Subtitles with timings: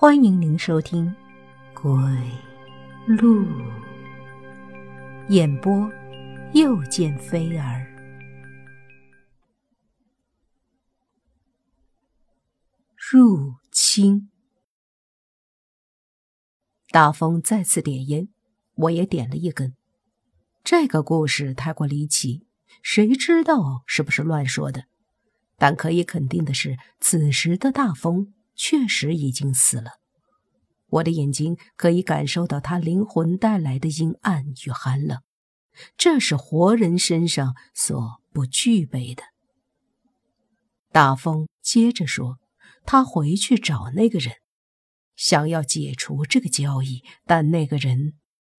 [0.00, 1.14] 欢迎您收听
[1.74, 1.92] 《鬼
[3.06, 3.44] 路》
[5.28, 5.92] 演播，
[6.54, 7.86] 又见飞儿。
[12.96, 14.30] 入侵。
[16.88, 18.30] 大风再次点烟，
[18.76, 19.76] 我也点了一根。
[20.64, 22.46] 这个故事太过离奇，
[22.82, 24.84] 谁知道是不是乱说的？
[25.58, 29.92] 但可以肯定的是，此时的大风确实已经死了。
[30.88, 35.20] 我的眼睛可以感受到他灵魂带来的阴暗与寒冷，
[35.96, 39.22] 这是活人身上所不具备的。
[40.90, 42.38] 大风接着说
[42.84, 44.34] ：“他回去找那个人，
[45.14, 48.14] 想要解除这个交易，但那个人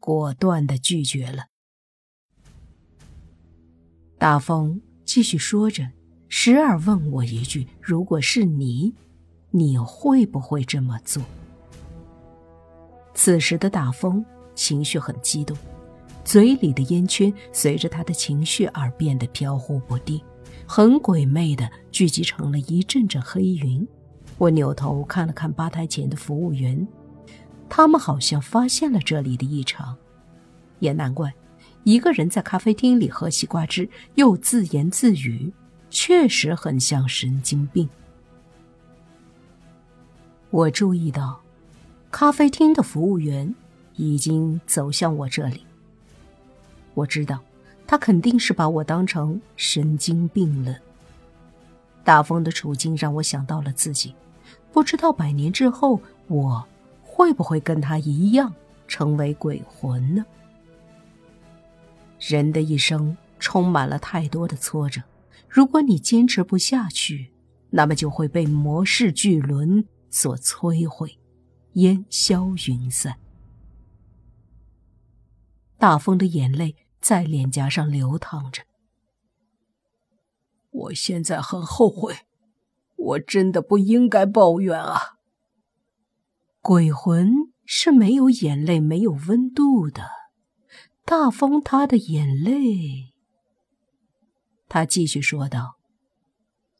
[0.00, 1.48] 果断的拒绝了。”
[4.16, 5.90] 大风继续说着，
[6.30, 8.94] 时而问我一句：“如果是你，
[9.56, 11.22] 你会不会这么做？”
[13.14, 14.24] 此时的大风
[14.56, 15.56] 情绪很激动，
[16.24, 20.20] 嘴里的烟圈随着他的情绪而变得飘忽不定，
[20.66, 23.86] 很鬼魅的聚集成了一阵阵黑云。
[24.38, 26.84] 我扭头看了看吧台前的服务员，
[27.68, 29.96] 他们好像发现了这里的异常。
[30.80, 31.32] 也难怪，
[31.84, 35.52] 一个人在咖啡厅里喝西瓜汁又自言自语，
[35.90, 37.88] 确实很像神经病。
[40.54, 41.40] 我注意到。
[42.12, 43.52] 咖啡厅的服务员
[43.96, 45.66] 已经走向我这里。
[46.94, 47.40] 我知道，
[47.88, 50.76] 他肯定是把我当成神经病了。
[52.04, 54.14] 大风的处境让我想到了自己，
[54.72, 56.64] 不知道百年之后我
[57.02, 58.54] 会不会跟他一样
[58.86, 60.24] 成为鬼魂呢？
[62.20, 65.02] 人的一生充满了太多的挫折，
[65.48, 67.32] 如果你坚持不下去，
[67.70, 71.18] 那么就会被魔世巨轮所摧毁。
[71.72, 73.18] 烟消云散，
[75.76, 78.62] 大风的眼泪在脸颊上流淌着。
[80.70, 82.14] 我现在很后悔，
[82.94, 85.18] 我真的不应该抱怨啊。
[86.60, 87.32] 鬼魂
[87.64, 90.08] 是没有眼泪、没有温度的。
[91.04, 93.12] 大风他的眼泪，
[94.68, 95.80] 他继续说道：“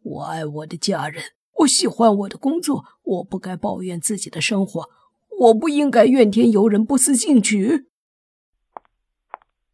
[0.00, 1.24] 我爱我的家人。”
[1.58, 4.90] 我喜欢我的工作，我不该抱怨自己的生活，
[5.38, 7.86] 我不应该怨天尤人、不思进取。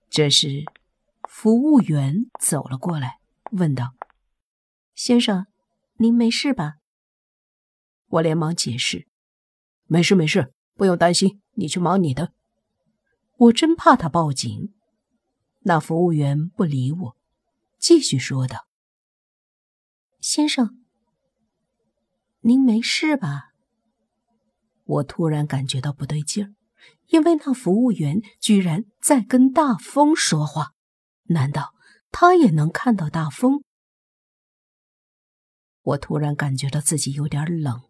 [0.09, 0.65] 这时，
[1.28, 3.19] 服务员走了过来，
[3.53, 3.94] 问道
[4.94, 5.47] ：“先生，
[5.97, 6.75] 您没事吧？”
[8.10, 9.09] 我连忙解释
[9.88, 12.32] ：“没事，没事，不用担心，你去忙你的。”
[13.38, 14.72] 我真怕他报警。
[15.62, 17.16] 那服务员不理我，
[17.78, 18.66] 继续说道
[20.20, 20.78] ：“先生。”
[22.44, 23.53] 您没事吧？
[24.84, 26.54] 我突然感觉到不对劲儿，
[27.10, 30.72] 因为那服务员居然在跟大风说话。
[31.26, 31.72] 难道
[32.10, 33.62] 他也能看到大风？
[35.82, 37.82] 我突然感觉到自己有点冷，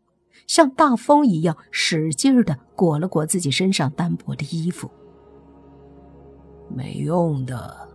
[0.46, 4.90] 像大风一样使劲的裹了裹自己身上单薄的衣服。
[6.68, 7.88] 没用的，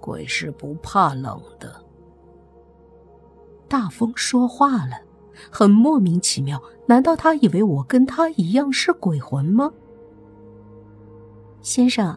[0.00, 1.84] 鬼是不怕冷的。
[3.68, 5.03] 大风说话了。
[5.50, 9.72] 很莫名其妙，难道他以为我跟他一样是鬼魂吗？
[11.60, 12.16] 先生，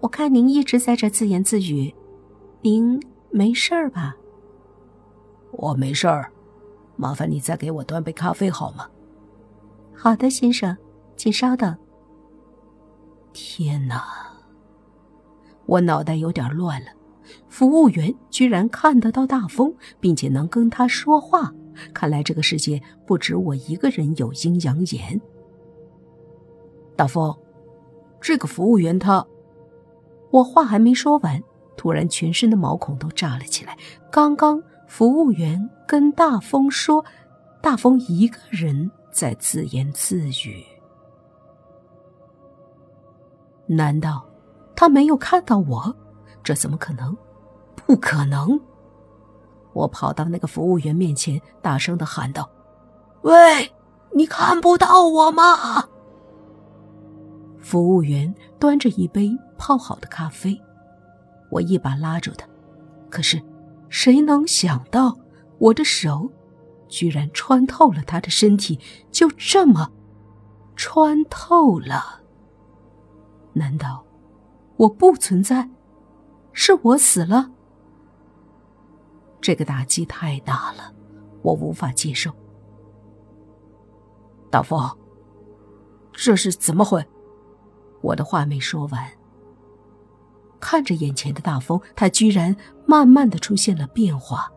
[0.00, 1.94] 我看您一直在这自言自语，
[2.62, 3.00] 您
[3.30, 4.16] 没事儿吧？
[5.52, 6.32] 我没事儿，
[6.96, 8.88] 麻烦你再给我端杯咖啡好吗？
[9.94, 10.76] 好的，先生，
[11.16, 11.76] 请稍等。
[13.32, 14.02] 天哪，
[15.66, 16.88] 我脑袋有点乱了。
[17.48, 21.52] 服务员居然看得到大风，并且能跟他说话。
[21.92, 25.20] 看来这个世界不止我一个人有阴阳眼。
[26.96, 27.36] 大风，
[28.20, 29.26] 这个服务员他……
[30.30, 31.42] 我话还没说完，
[31.76, 33.76] 突然全身的毛孔都炸了起来。
[34.10, 37.04] 刚刚服务员跟大风说，
[37.60, 40.64] 大风一个人在自言自语。
[43.66, 44.24] 难道
[44.76, 45.94] 他没有看到我？
[46.42, 47.16] 这怎么可能？
[47.74, 48.60] 不可能！
[49.80, 52.48] 我跑到那个服务员面前，大声的喊道
[53.22, 53.72] ：“喂，
[54.14, 55.88] 你看不到我吗？”
[57.58, 60.60] 服务员端着一杯泡好的咖啡，
[61.50, 62.46] 我一把拉住他，
[63.08, 63.40] 可是
[63.88, 65.16] 谁能想到
[65.58, 66.30] 我的手
[66.86, 68.78] 居然穿透了他的身体，
[69.10, 69.90] 就这么
[70.76, 72.20] 穿透了？
[73.54, 74.04] 难道
[74.76, 75.70] 我不存在？
[76.52, 77.50] 是我死了？
[79.40, 80.92] 这个打击太大了，
[81.42, 82.30] 我无法接受。
[84.50, 84.98] 大风，
[86.12, 87.04] 这是怎么会？
[88.02, 89.10] 我的话没说完，
[90.58, 92.54] 看着眼前的大风，他居然
[92.86, 94.50] 慢慢的出现了变化，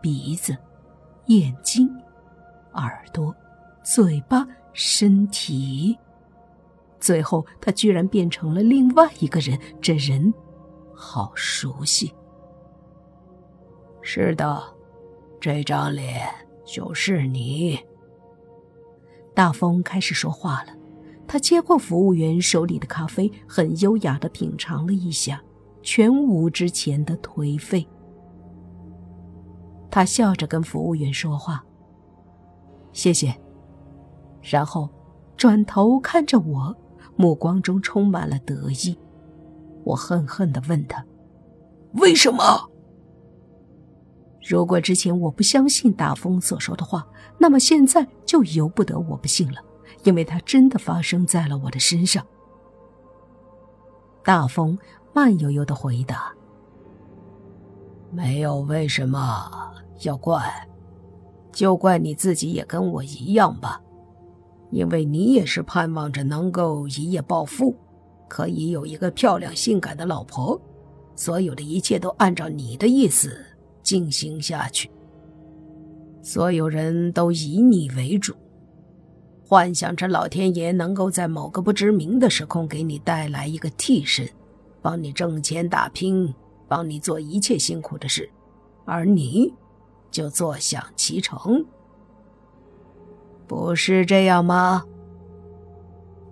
[0.00, 0.56] 鼻子、
[1.26, 1.88] 眼睛、
[2.72, 3.34] 耳朵、
[3.84, 5.96] 嘴巴、身体，
[6.98, 9.58] 最后他居然变成了另外一个人。
[9.80, 10.32] 这人
[10.94, 12.12] 好熟悉。
[14.08, 14.62] 是的，
[15.40, 16.22] 这张脸
[16.64, 17.76] 就是你。
[19.34, 20.72] 大风开始说话了。
[21.26, 25.42] 他接过服务员手里的咖啡，很优雅的品尝了一下，
[25.82, 27.84] 全无之前的颓废。
[29.90, 31.64] 他笑着跟服务员说话
[32.94, 33.34] ：“谢谢。”
[34.40, 34.88] 然后
[35.36, 36.76] 转头看着我，
[37.16, 38.96] 目光中充满了得意。
[39.82, 41.04] 我恨恨的问他
[41.94, 42.70] ：“为什么？”
[44.46, 47.04] 如果之前我不相信大风所说的话，
[47.36, 49.60] 那么现在就由不得我不信了。
[50.04, 52.24] 因为它真的发生在了我的身上。
[54.22, 54.78] 大风
[55.12, 56.32] 慢悠悠的回答
[58.12, 59.50] ：“没有为什么
[60.02, 60.68] 要怪，
[61.50, 63.80] 就怪你自己也跟我一样吧。
[64.70, 67.74] 因为你也是盼望着能够一夜暴富，
[68.28, 70.60] 可以有一个漂亮性感的老婆，
[71.16, 73.44] 所有的一切都按照你的意思
[73.86, 74.90] 进行下去，
[76.20, 78.34] 所有人都以你为主。”
[79.46, 84.28] 幻想着老天爷能够在某个不知名的时空给你带来一个替身，
[84.82, 86.34] 帮你挣钱打拼，
[86.66, 88.28] 帮你做一切辛苦的事，
[88.84, 89.54] 而你，
[90.10, 91.64] 就坐享其成，
[93.46, 94.84] 不是这样吗？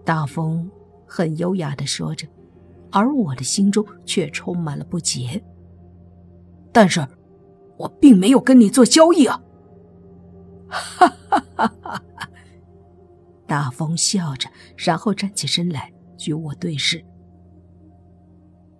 [0.05, 0.69] 大风
[1.07, 2.27] 很优雅的说着，
[2.91, 5.41] 而我的心中却充满了不解。
[6.73, 7.07] 但是，
[7.77, 9.43] 我并没有跟你做交易啊！
[10.69, 12.31] 哈哈哈哈哈！
[13.47, 15.93] 大风笑着，然后站起身来，
[16.27, 17.05] 与我对视。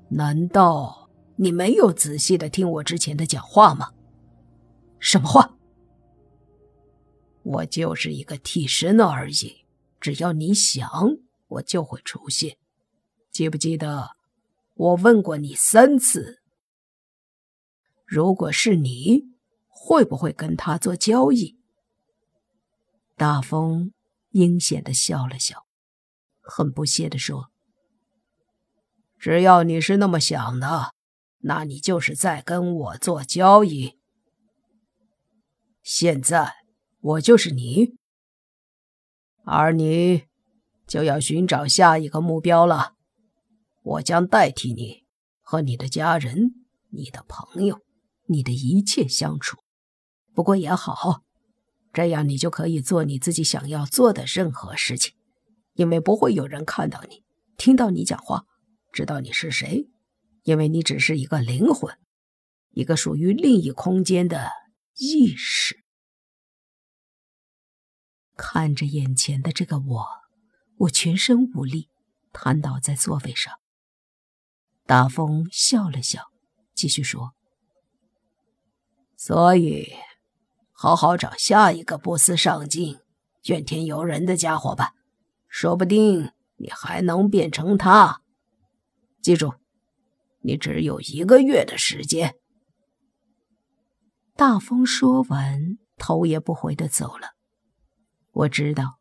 [0.09, 3.91] 难道你没有仔细的听我之前的讲话吗？
[4.99, 5.57] 什么话？
[7.43, 9.67] 我就是一个替身而已，
[10.01, 10.89] 只要你想，
[11.49, 12.57] 我就会出现。
[13.31, 14.11] 记不记得，
[14.75, 16.41] 我问过你三次，
[18.05, 19.25] 如果是你，
[19.69, 21.59] 会不会跟他做交易？
[23.17, 23.93] 大风。
[24.31, 25.65] 阴险的笑了笑，
[26.41, 27.53] 很不屑的说
[29.17, 30.93] ：“只要你是那么想的，
[31.43, 34.01] 那你就是在跟我做交易。
[35.85, 36.53] 现在
[36.99, 37.95] 我就是你，
[39.45, 40.25] 而你
[40.85, 42.95] 就要寻找下一个目标了。
[43.85, 45.05] 我将代替你
[45.43, 47.81] 和你的家人、你的朋友、
[48.27, 49.59] 你的一切相处。
[50.33, 51.23] 不过也好。”
[51.95, 55.15] 这样，你就可以做你自己想要做的任何事情，
[55.75, 57.23] 因为不会有人看到你、
[57.57, 58.47] 听到你讲话、
[58.93, 59.89] 知道你是谁，
[60.43, 61.97] 因为你只是一个灵魂，
[62.73, 64.51] 一个属于另一空间的
[64.97, 65.85] 意识。
[68.37, 70.07] 看着眼前的这个我，
[70.79, 71.91] 我全身无力，
[72.33, 73.55] 瘫倒在座位上。
[74.85, 76.33] 大风笑了笑，
[76.75, 77.37] 继续说
[79.17, 79.93] ：“所以。”
[80.77, 82.99] 好好找下一个不思上进、
[83.45, 84.93] 怨天尤人的家伙吧，
[85.49, 88.21] 说不定你还能变成他。
[89.23, 89.55] 记住，
[90.41, 92.35] 你只有一个月的时间。
[94.37, 97.29] 大风说完，头也不回的走了。
[98.33, 98.99] 我知道，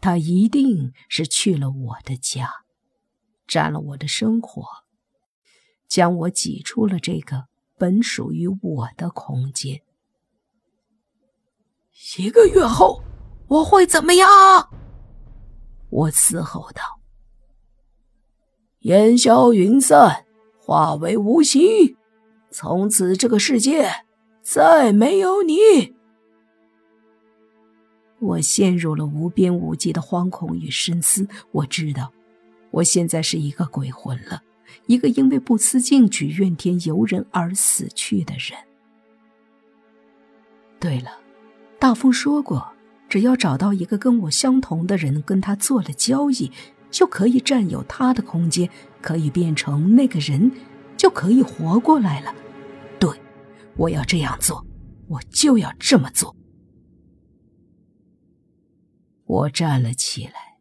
[0.00, 2.48] 他一定是去了我的家，
[3.46, 4.64] 占了我的生活，
[5.88, 7.48] 将我挤出了这个
[7.82, 9.82] 本属于我的空间。
[12.16, 13.02] 一个月后，
[13.48, 14.28] 我会怎么样？
[15.90, 17.00] 我嘶吼道
[18.86, 20.24] ：“烟消云散，
[20.60, 21.96] 化为无形，
[22.52, 23.90] 从此这个世界
[24.42, 25.56] 再没有你。”
[28.22, 31.26] 我陷入了无边无际的惶恐与深思。
[31.50, 32.12] 我知道，
[32.70, 34.40] 我现在是一个鬼魂了，
[34.86, 38.58] 一个因为不思进取、怨天尤人而死去的人。
[40.78, 41.18] 对了。
[41.78, 42.72] 大风说过，
[43.08, 46.52] 只要找到一个跟我相同的人，跟他做了交易，
[46.92, 50.52] 就可以占有他的空间，可以变成那个人，
[50.96, 52.32] 就可以活过来了。
[53.00, 53.10] 对，
[53.76, 54.64] 我要这样做，
[55.08, 56.36] 我就要这么做。
[59.26, 60.51] 我站了起来。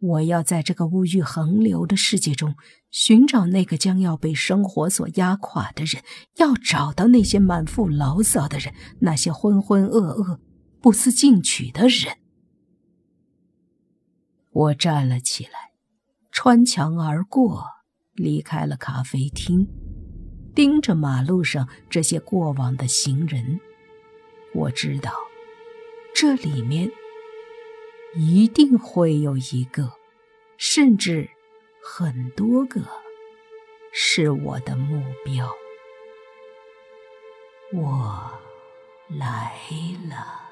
[0.00, 2.54] 我要在这个物欲横流的世界中
[2.90, 6.02] 寻找那个将要被生活所压垮的人，
[6.36, 10.38] 要找到那些满腹牢骚的人，那些浑浑噩噩、
[10.80, 12.18] 不思进取的人。
[14.52, 15.72] 我站了起来，
[16.30, 17.64] 穿墙而过，
[18.14, 19.66] 离开了咖啡厅，
[20.54, 23.60] 盯着马路上这些过往的行人。
[24.54, 25.12] 我知道，
[26.14, 26.90] 这里面
[28.16, 29.92] 一定会有一个，
[30.56, 31.28] 甚至
[31.82, 32.80] 很多个，
[33.92, 35.54] 是我的目标。
[37.72, 38.32] 我
[39.08, 39.52] 来
[40.08, 40.45] 了。